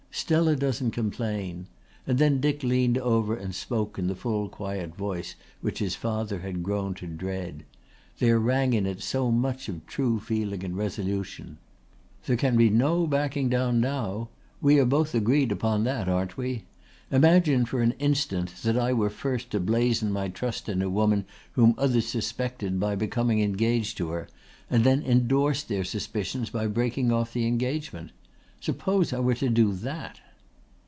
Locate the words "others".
21.77-22.07